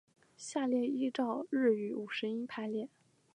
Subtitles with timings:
[0.35, 2.89] 下面依照日语五十音排列。